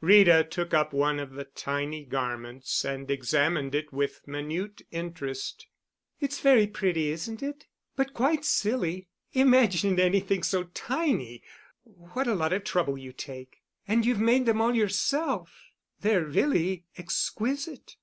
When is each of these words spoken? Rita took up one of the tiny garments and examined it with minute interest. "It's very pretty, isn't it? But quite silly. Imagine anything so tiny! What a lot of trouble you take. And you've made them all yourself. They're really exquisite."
Rita 0.00 0.42
took 0.42 0.72
up 0.72 0.94
one 0.94 1.20
of 1.20 1.32
the 1.32 1.44
tiny 1.44 2.02
garments 2.02 2.82
and 2.82 3.10
examined 3.10 3.74
it 3.74 3.92
with 3.92 4.26
minute 4.26 4.80
interest. 4.90 5.66
"It's 6.18 6.40
very 6.40 6.66
pretty, 6.66 7.10
isn't 7.10 7.42
it? 7.42 7.66
But 7.94 8.14
quite 8.14 8.46
silly. 8.46 9.10
Imagine 9.34 10.00
anything 10.00 10.44
so 10.44 10.64
tiny! 10.72 11.42
What 11.84 12.26
a 12.26 12.34
lot 12.34 12.54
of 12.54 12.64
trouble 12.64 12.96
you 12.96 13.12
take. 13.12 13.60
And 13.86 14.06
you've 14.06 14.18
made 14.18 14.46
them 14.46 14.62
all 14.62 14.74
yourself. 14.74 15.68
They're 16.00 16.24
really 16.24 16.86
exquisite." 16.96 17.96